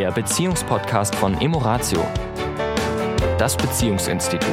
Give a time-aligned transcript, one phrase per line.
[0.00, 2.02] der Beziehungspodcast von Emoratio,
[3.36, 4.48] das Beziehungsinstitut.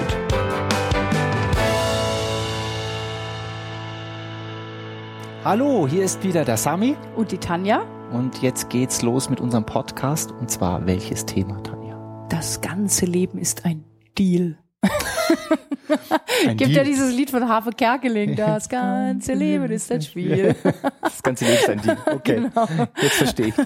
[5.45, 7.86] Hallo, hier ist wieder der Sami Und die Tanja?
[8.11, 12.25] und jetzt geht's los mit unserem Podcast und zwar welches Thema, Tanja?
[12.29, 13.86] Das ganze Leben ist ein
[14.18, 14.57] Deal.
[14.82, 14.89] Ein
[16.57, 16.71] Gibt Deal.
[16.71, 20.55] ja dieses Lied von Harpe Kerkeling, das ganze Leben ist ein Spiel.
[21.02, 21.98] Das ganze Leben ist ein Deal.
[22.14, 22.68] Okay, Genau.
[23.02, 23.66] jetzt verstehe ich dich.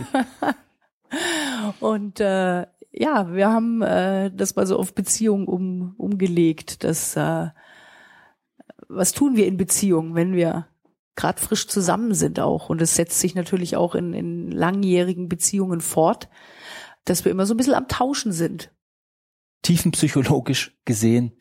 [1.80, 6.84] Und äh, ja, wir haben äh, das mal so auf Beziehungen um, umgelegt.
[6.84, 7.48] Das, äh,
[8.88, 10.68] was tun wir in Beziehungen, wenn wir
[11.16, 12.70] gerade frisch zusammen sind auch?
[12.70, 16.28] Und es setzt sich natürlich auch in, in langjährigen Beziehungen fort,
[17.06, 18.72] dass wir immer so ein bisschen am Tauschen sind.
[19.64, 21.34] Tiefenpsychologisch gesehen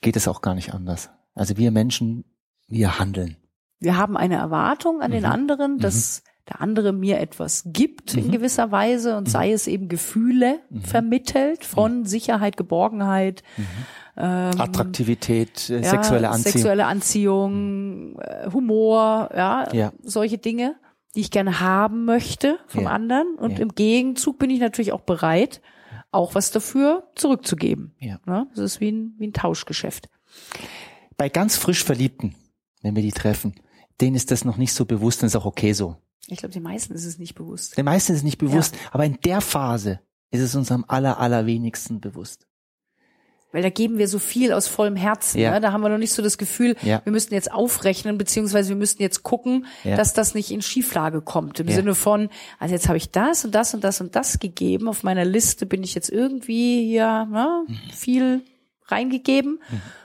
[0.00, 1.10] geht es auch gar nicht anders.
[1.34, 2.24] Also wir Menschen,
[2.68, 3.36] wir handeln.
[3.78, 5.30] wir haben eine Erwartung an den Mhm.
[5.30, 8.32] anderen, dass der andere mir etwas gibt in Mhm.
[8.32, 10.80] gewisser Weise und sei es eben Gefühle Mhm.
[10.82, 13.42] vermittelt von Sicherheit, Geborgenheit,
[14.16, 16.52] ähm, Attraktivität, äh, ja, sexuelle Anziehung.
[16.52, 19.92] sexuelle Anziehung, äh, Humor, ja, Ja.
[20.02, 20.76] solche Dinge,
[21.14, 22.90] die ich gerne haben möchte vom Ja.
[22.90, 23.34] anderen.
[23.36, 25.60] Und im Gegenzug bin ich natürlich auch bereit,
[26.12, 27.94] auch was dafür zurückzugeben.
[27.98, 28.18] Ja.
[28.26, 28.46] Ne?
[28.50, 30.08] Das ist wie ein, wie ein Tauschgeschäft.
[31.16, 32.34] Bei ganz frisch Verliebten,
[32.82, 33.54] wenn wir die treffen,
[34.00, 35.96] denen ist das noch nicht so bewusst und ist auch okay so.
[36.28, 37.76] Ich glaube, den meisten ist es nicht bewusst.
[37.76, 40.00] Den meisten ist es nicht bewusst, aber in der Phase
[40.30, 42.46] ist es uns am aller, allerwenigsten bewusst.
[43.52, 45.38] Weil da geben wir so viel aus vollem Herzen.
[45.40, 45.52] Ja.
[45.52, 45.60] Ne?
[45.60, 47.00] Da haben wir noch nicht so das Gefühl, Ja.
[47.04, 49.96] wir müssten jetzt aufrechnen, beziehungsweise wir müssten jetzt gucken, Ja.
[49.96, 51.60] dass das nicht in Schieflage kommt.
[51.60, 51.74] Im Ja.
[51.76, 52.28] Sinne von,
[52.58, 54.88] also jetzt habe ich das und das und das und das gegeben.
[54.88, 57.78] Auf meiner Liste bin ich jetzt irgendwie hier ne, Mhm.
[57.94, 58.42] viel
[58.88, 59.60] reingegeben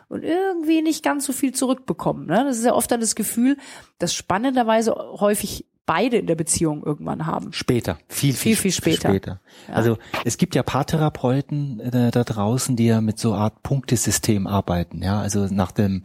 [0.08, 2.28] und irgendwie nicht ganz so viel zurückbekommen.
[2.28, 2.44] Ne?
[2.46, 3.58] Das ist ja oft dann das Gefühl,
[3.98, 7.54] dass spannenderweise häufig beide in der Beziehung irgendwann haben.
[7.54, 9.40] Später, viel, viel, Viel, viel später.
[9.72, 15.02] Also es gibt ja Paartherapeuten äh, da draußen, die ja mit so Art Punktesystem arbeiten.
[15.04, 16.04] Ja, also nach dem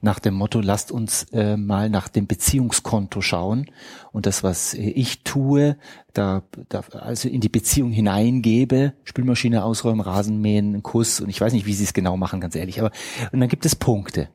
[0.00, 3.70] nach dem Motto, lasst uns äh, mal nach dem Beziehungskonto schauen
[4.12, 5.76] und das, was ich tue,
[6.12, 11.52] da, da also in die Beziehung hineingebe, Spülmaschine ausräumen, Rasenmähen, einen Kuss und ich weiß
[11.52, 12.80] nicht, wie sie es genau machen, ganz ehrlich.
[12.80, 12.90] Aber
[13.32, 14.28] und dann gibt es Punkte.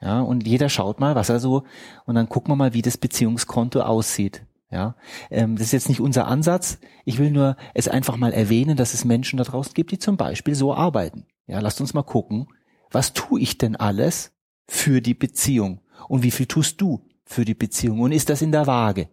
[0.00, 1.64] Ja, und jeder schaut mal, was er so,
[2.04, 4.44] und dann gucken wir mal, wie das Beziehungskonto aussieht.
[4.70, 4.96] Ja,
[5.30, 6.78] ähm, das ist jetzt nicht unser Ansatz.
[7.04, 10.16] Ich will nur es einfach mal erwähnen, dass es Menschen da draußen gibt, die zum
[10.16, 11.24] Beispiel so arbeiten.
[11.46, 12.48] Ja, lasst uns mal gucken,
[12.90, 14.32] was tue ich denn alles
[14.66, 15.80] für die Beziehung?
[16.08, 18.00] Und wie viel tust du für die Beziehung?
[18.00, 19.08] Und ist das in der Waage?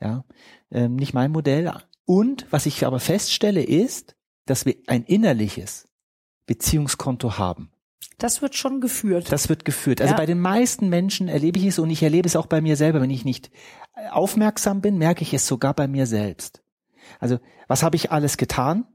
[0.00, 0.24] Ja,
[0.70, 1.72] ähm, nicht mein Modell.
[2.04, 4.16] Und was ich aber feststelle ist,
[4.46, 5.88] dass wir ein innerliches
[6.46, 7.71] Beziehungskonto haben.
[8.22, 9.32] Das wird schon geführt.
[9.32, 10.00] Das wird geführt.
[10.00, 10.16] Also Ja.
[10.16, 13.00] bei den meisten Menschen erlebe ich es und ich erlebe es auch bei mir selber.
[13.00, 13.50] Wenn ich nicht
[14.10, 16.62] aufmerksam bin, merke ich es sogar bei mir selbst.
[17.18, 17.38] Also
[17.68, 18.86] was habe ich alles getan?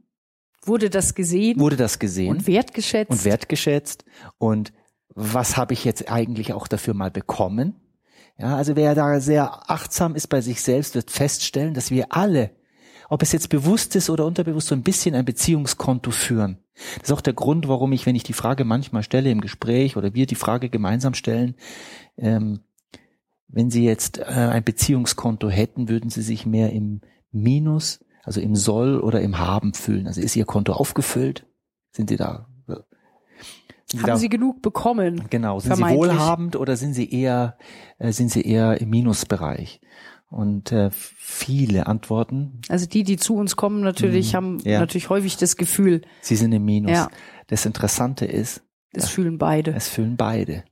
[0.66, 3.12] Wurde das gesehen Wurde das gesehen und wertgeschätzt?
[3.12, 4.06] und wertgeschätzt?
[4.38, 4.74] Und
[5.14, 7.76] was habe ich jetzt eigentlich auch dafür mal bekommen?
[8.38, 12.52] Ja, also wer da sehr achtsam ist bei sich selbst, wird feststellen, dass wir alle,
[13.09, 16.59] ob es jetzt bewusst ist oder unterbewusst, so ein bisschen ein Beziehungskonto führen.
[17.00, 19.98] Das ist auch der Grund, warum ich, wenn ich die Frage manchmal stelle im Gespräch
[19.98, 21.56] oder wir die Frage gemeinsam stellen,
[22.18, 22.62] ähm,
[23.48, 27.02] wenn Sie jetzt äh, ein Beziehungskonto hätten, würden Sie sich mehr im
[27.32, 30.08] Minus, also im Soll oder im Haben fühlen?
[30.08, 31.46] Also ist Ihr Konto aufgefüllt?
[31.92, 32.48] Sind Sie da?
[32.68, 32.76] äh,
[33.86, 35.26] Sind Haben da, Sie genug bekommen?
[35.30, 37.58] genau, sind Sie wohlhabend oder sind Sie eher,
[38.00, 39.80] äh, sind Sie eher im Minusbereich?
[40.30, 44.62] Und äh, viele antworten, Also die, die zu uns kommen, natürlich haben Mhm.
[44.66, 44.80] ja.
[44.80, 46.92] natürlich häufig das Gefühl, sie sind im Minus.
[46.92, 47.10] Ja.
[47.48, 48.62] Das Interessante ist,
[48.92, 50.64] das fühlen beide, es fühlen beide.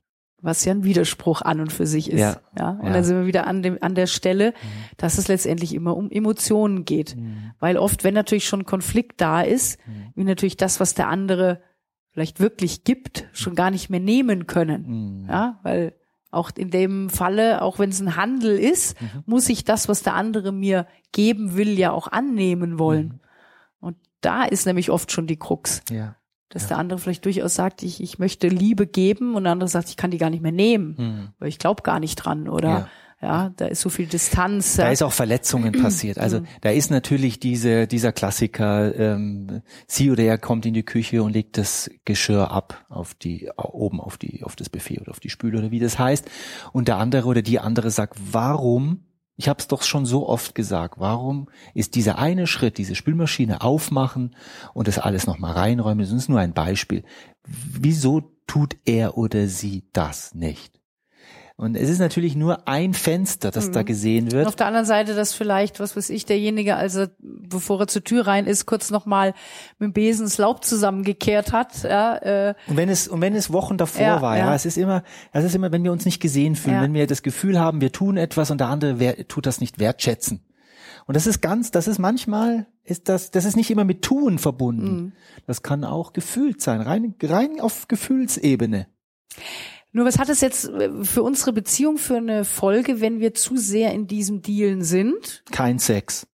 [0.42, 2.20] was ja ein Widerspruch an und für sich ist.
[2.20, 2.36] Ja.
[2.58, 2.70] Ja.
[2.72, 2.92] Und Ja.
[2.92, 4.52] dann sind wir wieder an dem an der Stelle,
[4.98, 7.52] dass es letztendlich immer um Emotionen geht, Mhm.
[7.58, 9.78] weil oft, wenn natürlich schon Konflikt da ist,
[10.14, 11.62] wir natürlich das, was der andere
[12.10, 15.22] vielleicht wirklich gibt, schon gar nicht mehr nehmen können.
[15.22, 15.28] Mhm.
[15.28, 15.94] Ja, weil
[16.36, 19.22] auch in dem Falle, auch wenn es ein Handel ist, Mhm.
[19.26, 23.06] muss ich das, was der andere mir geben will, ja auch annehmen wollen.
[23.06, 23.20] Mhm.
[23.80, 26.16] Und da ist nämlich oft schon die Krux, Ja.
[26.50, 29.88] dass der andere vielleicht durchaus sagt, ich, ich möchte Liebe geben und der andere sagt,
[29.88, 31.28] ich kann die gar nicht mehr nehmen, Mhm.
[31.38, 32.88] weil ich glaube gar nicht dran oder ja.
[33.20, 34.76] Da ist so viel Distanz.
[34.76, 34.90] Da ja.
[34.90, 36.18] ist auch Verletzungen passiert.
[36.18, 41.22] Also da ist natürlich diese, dieser Klassiker, ähm, sie oder er kommt in die Küche
[41.22, 45.20] und legt das Geschirr ab auf die, oben auf die, auf das Buffet oder auf
[45.20, 46.30] die Spüle oder wie das heißt.
[46.72, 50.54] Und der andere oder die andere sagt, warum, ich habe es doch schon so oft
[50.54, 54.36] gesagt, warum ist dieser eine Schritt, diese Spülmaschine aufmachen
[54.74, 57.02] und das alles nochmal reinräumen, das ist nur ein Beispiel.
[57.46, 60.80] Wieso tut er oder sie das nicht?
[61.58, 64.46] Und es ist natürlich nur ein Fenster, das da gesehen Und wird.
[64.46, 68.04] auf der anderen Seite, dass vielleicht, was weiß ich, derjenige, als er bevor er zur
[68.04, 69.32] Tür rein ist, kurz nochmal
[69.78, 71.82] mit dem Besen das Laub zusammengekehrt hat.
[71.82, 74.54] Ja, äh, Und wenn es und wenn es Wochen davor Ja, war, ja, ja.
[74.54, 76.82] es ist immer, es ist immer, wenn wir uns nicht gesehen fühlen, Ja.
[76.82, 80.44] wenn wir das Gefühl haben, wir tun etwas und der andere tut das nicht wertschätzen.
[81.06, 84.38] Und das ist ganz, das ist manchmal, ist das, das ist nicht immer mit Tun
[84.38, 84.94] verbunden.
[84.96, 85.12] Mhm.
[85.46, 88.88] Das kann auch gefühlt sein, rein, rein auf Gefühlsebene.
[89.96, 93.56] Nur was hat es jetzt äh, für unsere Beziehung für eine Folge, wenn wir zu
[93.56, 95.42] sehr in diesem Dealen sind?
[95.50, 96.26] Kein Sex.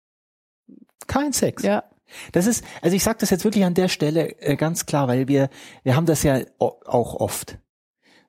[1.06, 1.62] Kein Sex.
[1.62, 1.84] Ja.
[2.32, 5.28] Das ist, also ich sage das jetzt wirklich an der Stelle äh, ganz klar, weil
[5.28, 5.52] wir,
[5.84, 7.60] wir haben das ja auch oft.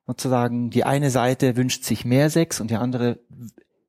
[0.07, 3.21] Sozusagen, die eine Seite wünscht sich mehr Sex und die andere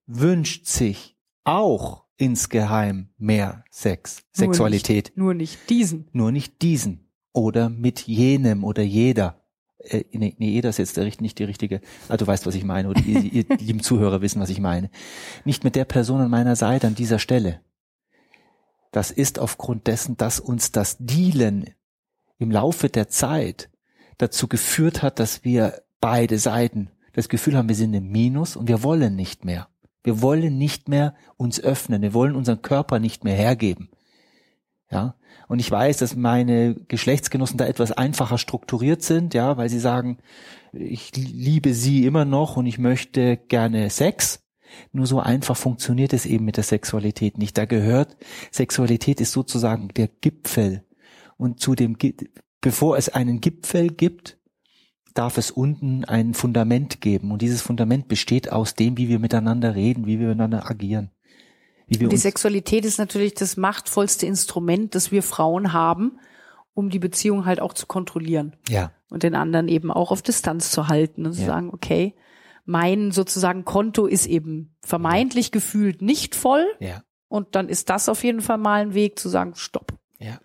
[0.05, 5.11] wünscht sich auch insgeheim mehr Sex, Nur Sexualität.
[5.15, 6.07] Nur nicht diesen.
[6.13, 9.42] Nur nicht diesen oder mit jenem oder jeder.
[9.83, 12.89] Äh, nee, nee, jeder ist jetzt nicht die richtige, ah, du weißt, was ich meine,
[12.89, 14.89] oder ihr, ihr lieben Zuhörer wissen, was ich meine.
[15.45, 17.61] Nicht mit der Person an meiner Seite an dieser Stelle.
[18.91, 21.71] Das ist aufgrund dessen, dass uns das Dealen
[22.37, 23.69] im Laufe der Zeit
[24.17, 28.67] dazu geführt hat, dass wir beide Seiten das Gefühl haben, wir sind im Minus und
[28.67, 29.67] wir wollen nicht mehr.
[30.03, 32.01] Wir wollen nicht mehr uns öffnen.
[32.01, 33.89] Wir wollen unseren Körper nicht mehr hergeben.
[34.93, 35.15] Ja.
[35.47, 40.17] Und ich weiß, dass meine Geschlechtsgenossen da etwas einfacher strukturiert sind, ja, weil sie sagen,
[40.71, 44.43] ich liebe sie immer noch und ich möchte gerne Sex.
[44.91, 47.57] Nur so einfach funktioniert es eben mit der Sexualität nicht.
[47.57, 48.17] Da gehört,
[48.51, 50.83] Sexualität ist sozusagen der Gipfel.
[51.37, 51.97] Und zu dem,
[52.61, 54.39] bevor es einen Gipfel gibt,
[55.13, 57.31] darf es unten ein Fundament geben.
[57.31, 61.11] Und dieses Fundament besteht aus dem, wie wir miteinander reden, wie wir miteinander agieren.
[61.87, 66.19] Wie wir Und die Sexualität ist natürlich das machtvollste Instrument, das wir Frauen haben,
[66.73, 70.71] um die Beziehung halt auch zu kontrollieren ja, und den anderen eben auch auf Distanz
[70.71, 71.47] zu halten und zu Ja.
[71.47, 72.15] sagen, okay,
[72.65, 78.23] mein sozusagen Konto ist eben vermeintlich gefühlt nicht voll ja, und dann ist das auf
[78.23, 79.93] jeden Fall mal ein Weg zu sagen, stopp.
[80.19, 80.39] ja.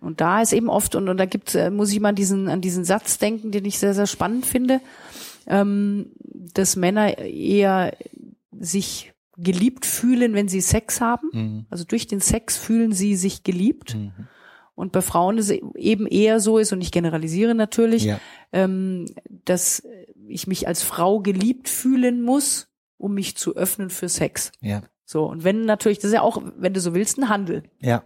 [0.00, 2.48] Und da ist eben oft, und, und da gibt äh, muss ich mal an diesen,
[2.48, 4.80] an diesen Satz denken, den ich sehr, sehr spannend finde,
[5.46, 7.96] ähm, dass Männer eher
[8.50, 9.12] sich
[9.42, 11.28] geliebt fühlen, wenn sie Sex haben.
[11.32, 11.66] Mhm.
[11.70, 13.94] Also durch den Sex fühlen sie sich geliebt.
[13.94, 14.12] Mhm.
[14.74, 18.18] Und bei Frauen ist es eben eher so ist, und ich generalisiere natürlich, Ja,
[18.52, 19.06] ähm,
[19.44, 19.82] dass
[20.28, 24.52] ich mich als Frau geliebt fühlen muss, um mich zu öffnen für Sex.
[24.60, 27.64] ja, So, und wenn natürlich, das ist ja auch, wenn du so willst, ein Handel.
[27.80, 28.04] ja.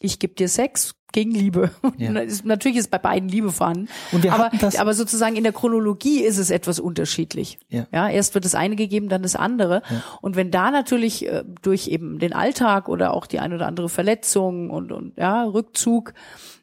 [0.00, 1.70] Ich gebe dir Sex gegen Liebe.
[1.96, 2.10] Ja.
[2.44, 3.88] Natürlich ist bei beiden Liebe vorhanden.
[4.12, 7.58] Und wir aber, das- aber sozusagen in der Chronologie ist es etwas unterschiedlich.
[7.70, 7.86] Ja.
[7.92, 9.80] Ja, erst wird das eine gegeben, dann das andere.
[10.20, 13.88] Und wenn da natürlich äh, durch eben den Alltag oder auch die ein oder andere
[13.88, 16.12] Verletzung und, und ja, Rückzug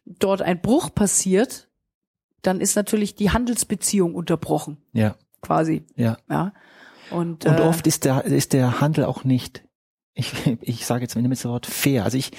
[0.06, 1.68] dort ein Bruch passiert,
[2.44, 5.84] dann ist natürlich die Handelsbeziehung unterbrochen, Ja, quasi.
[5.96, 6.18] ja.
[6.30, 6.54] Ja.
[7.12, 9.64] Und, Und äh, oft ist der, ist der Handel auch nicht,
[10.14, 12.04] ich, ich sage jetzt mit dem Wort fair.
[12.04, 12.32] Also ich,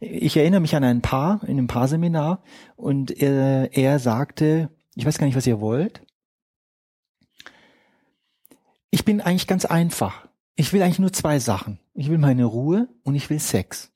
[0.00, 2.42] ich erinnere mich an ein Paar in einem Paarseminar
[2.76, 6.02] und er, er sagte, ich weiß gar nicht, was ihr wollt.
[8.90, 10.28] Ich bin eigentlich ganz einfach.
[10.56, 11.78] Ich will eigentlich nur zwei Sachen.
[11.94, 13.92] Ich will meine Ruhe und ich will Sex.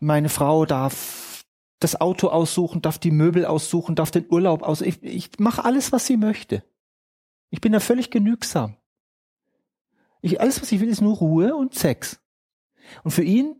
[0.00, 1.44] Meine Frau darf
[1.80, 4.88] das Auto aussuchen, darf die Möbel aussuchen, darf den Urlaub aussuchen.
[4.88, 6.62] Ich, ich mache alles, was sie möchte.
[7.50, 8.76] Ich bin da völlig genügsam.
[10.26, 12.20] Ich, alles, was ich will, ist nur Ruhe und Sex.
[13.04, 13.54] Und für ihn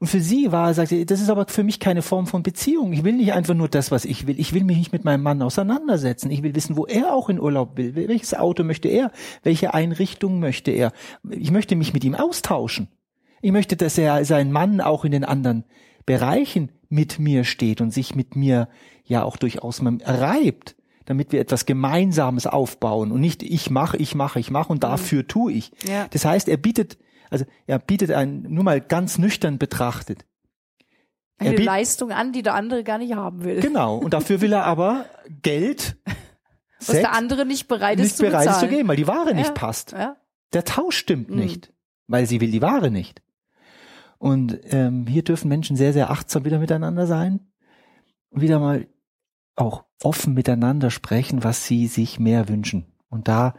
[0.00, 2.92] und für sie war, sagt sie, das ist aber für mich keine Form von Beziehung.
[2.92, 4.38] Ich will nicht einfach nur das, was ich will.
[4.38, 6.30] Ich will mich nicht mit meinem Mann auseinandersetzen.
[6.30, 7.94] Ich will wissen, wo er auch in Urlaub will.
[7.94, 9.10] Welches Auto möchte er?
[9.42, 10.92] Welche Einrichtung möchte er?
[11.28, 12.88] Ich möchte mich mit ihm austauschen.
[13.40, 15.64] Ich möchte, dass er sein Mann auch in den anderen
[16.06, 18.68] Bereichen mit mir steht und sich mit mir
[19.04, 20.76] ja auch durchaus reibt,
[21.08, 25.26] damit wir etwas Gemeinsames aufbauen und nicht ich mache, ich mache, ich mache und dafür
[25.26, 25.72] tue ich.
[25.88, 26.06] Ja.
[26.10, 26.98] Das heißt, er bietet,
[27.30, 30.26] also er bietet ein, nur mal ganz nüchtern betrachtet.
[31.38, 33.60] eine er biet- Leistung an, die der andere gar nicht haben will.
[33.60, 33.96] Genau.
[33.96, 35.06] Und dafür will er aber
[35.42, 35.96] Geld,
[36.78, 38.70] was Sex, der andere nicht bereit ist nicht zu bereit ist zu bezahlen.
[38.76, 39.52] geben, weil die Ware nicht Ja.
[39.54, 39.92] passt.
[39.92, 40.16] Ja.
[40.52, 41.36] Der Tausch stimmt Mhm.
[41.36, 41.72] nicht,
[42.06, 43.22] weil sie will die Ware nicht.
[44.18, 47.40] Und ähm, hier dürfen Menschen sehr, sehr achtsam wieder miteinander sein
[48.30, 48.86] und wieder mal
[49.60, 52.86] auch offen miteinander sprechen, was sie sich mehr wünschen.
[53.08, 53.54] Und da,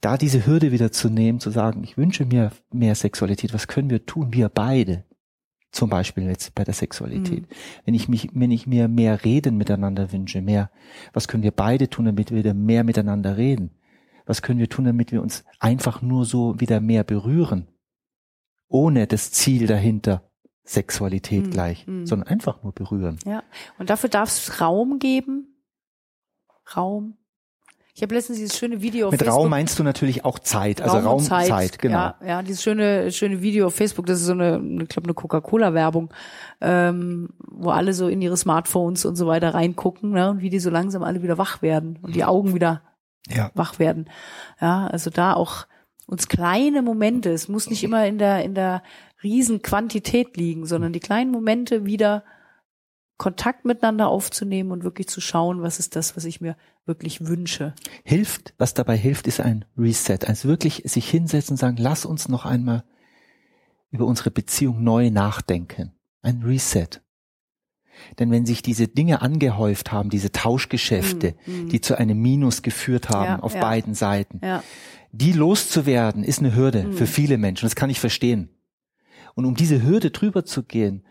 [0.00, 3.90] da diese Hürde wieder zu nehmen, zu sagen, ich wünsche mir mehr Sexualität, was können
[3.90, 5.04] wir tun, wir beide?
[5.72, 7.42] Zum Beispiel jetzt bei der Sexualität.
[7.42, 7.54] Mhm.
[7.84, 10.70] Wenn ich mich, wenn ich mir mehr Reden miteinander wünsche, mehr,
[11.12, 13.70] was können wir beide tun, damit wir wieder mehr miteinander reden?
[14.24, 17.68] Was können wir tun, damit wir uns einfach nur so wieder mehr berühren?
[18.68, 20.25] Ohne das Ziel dahinter,
[20.66, 21.50] Sexualität Mhm.
[21.50, 22.06] gleich, Mhm.
[22.06, 23.18] sondern einfach nur berühren.
[23.24, 23.42] Ja.
[23.78, 25.56] Und dafür darf es Raum geben.
[26.76, 27.16] Raum.
[27.94, 29.38] Ich habe letztens dieses schöne Video auf Mit Facebook.
[29.38, 31.96] Raum meinst du natürlich auch Zeit, also Raum Zeit, Zeit, genau.
[31.96, 35.14] Ja, ja, dieses schöne, schöne Video auf Facebook, das ist so eine, ich glaube, eine
[35.14, 36.12] Coca-Cola-Werbung,
[36.60, 40.58] ähm, wo alle so in ihre Smartphones und so weiter reingucken, ne, und wie die
[40.58, 42.82] so langsam alle wieder wach werden und die Augen wieder
[43.28, 43.50] Ja.
[43.54, 44.10] wach werden.
[44.60, 45.66] Ja, also da auch
[46.06, 48.82] uns kleine Momente, es muss nicht immer in der, in der
[49.22, 52.24] riesen Quantität liegen, sondern die kleinen Momente wieder
[53.18, 56.54] Kontakt miteinander aufzunehmen und wirklich zu schauen, was ist das, was ich mir
[56.84, 57.74] wirklich wünsche.
[58.04, 60.18] Hilft, was dabei hilft, ist ein Reset.
[60.26, 62.84] Also wirklich sich hinsetzen und sagen, lass uns noch einmal
[63.90, 65.92] über unsere Beziehung neu nachdenken.
[66.20, 66.88] Ein Reset.
[68.18, 71.68] Denn wenn sich diese Dinge angehäuft haben, diese Tauschgeschäfte, Mm, mm.
[71.70, 73.60] die zu einem Minus geführt haben Ja, auf ja.
[73.62, 74.62] beiden Seiten, Ja,
[75.12, 76.92] die loszuwerden, ist eine Hürde Mhm.
[76.92, 77.64] für viele Menschen.
[77.64, 78.50] Das kann ich verstehen.
[79.36, 81.04] Und um diese Hürde drüber zu gehen,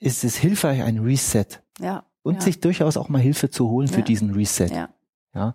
[0.00, 1.46] ist es hilfreich, ein Reset
[1.80, 2.04] ja.
[2.22, 4.04] und ja, sich durchaus auch mal Hilfe zu holen für Ja.
[4.04, 4.68] diesen Reset.
[4.74, 4.88] ja.
[5.34, 5.54] Ja,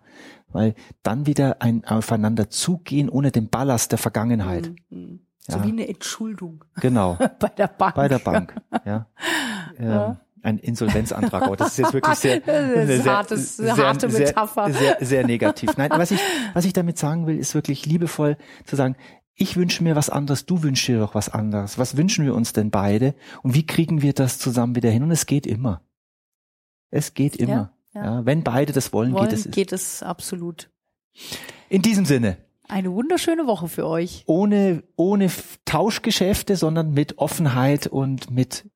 [0.51, 0.74] weil
[1.04, 4.72] dann wieder ein aufeinander zugehen ohne den Ballast der Vergangenheit.
[4.89, 5.20] Mm, mm.
[5.48, 7.94] So wie eine Entschuldung Genau, bei der Bank.
[7.96, 8.56] bei der Bank.
[8.86, 9.06] Ja.
[9.80, 10.18] Ähm.
[10.44, 14.72] Ein Insolvenzantrag, aber das ist jetzt wirklich sehr, sehr, hartes- harte Metapher.
[14.72, 15.75] Sehr, sehr, sehr negativ.
[15.77, 16.20] Nein, was ich,
[16.54, 18.96] was ich damit sagen will, ist wirklich liebevoll zu sagen,
[19.39, 21.77] ich wünsche mir was anderes, du wünschst dir doch was anderes.
[21.77, 23.13] Was wünschen wir uns denn beide?
[23.44, 25.03] Und wie kriegen wir das zusammen wieder hin?
[25.03, 25.82] Und es geht immer.
[26.89, 27.51] Es geht immer.
[27.51, 27.74] ja.
[27.94, 29.50] Ja, wenn beide das wollen, Wollen, geht es.
[29.51, 30.70] geht es absolut.
[31.67, 32.38] In diesem Sinne.
[32.67, 34.24] Eine wunderschöne Woche für euch.
[34.27, 35.32] ohne, ohne
[35.65, 38.70] Tauschgeschäfte, sondern mit Offenheit und mit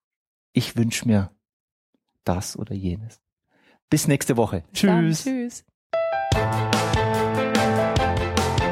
[0.53, 1.29] ich wünsche mir
[2.23, 3.19] das oder jenes.
[3.91, 4.63] Bis nächste Woche.
[4.71, 5.11] Bis dann.
[5.11, 5.23] Tschüss.
[6.33, 6.80] Tschüss.